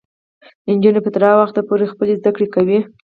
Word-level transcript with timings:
نجونې 0.75 0.99
به 1.03 1.09
تر 1.13 1.21
هغه 1.27 1.39
وخته 1.41 1.61
پورې 1.67 1.91
خپلې 1.93 2.13
زده 2.19 2.31
کړې 2.35 2.47
کوي. 2.55 2.79